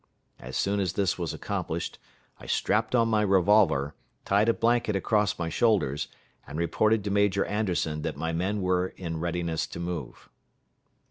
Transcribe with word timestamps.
As 0.39 0.57
soon 0.57 0.79
as 0.79 0.93
this 0.93 1.19
was 1.19 1.31
accomplished, 1.31 1.99
I 2.39 2.47
strapped 2.47 2.95
on 2.95 3.07
my 3.07 3.21
revolver, 3.21 3.93
tied 4.25 4.49
a 4.49 4.53
blanket 4.55 4.95
across 4.95 5.37
my 5.37 5.47
shoulders, 5.47 6.07
and 6.47 6.57
reported 6.57 7.03
to 7.03 7.11
Major 7.11 7.45
Anderson 7.45 8.01
that 8.01 8.17
my 8.17 8.31
men 8.31 8.63
were 8.63 8.87
in 8.97 9.19
readiness 9.19 9.67
to 9.67 9.79
move. 9.79 10.27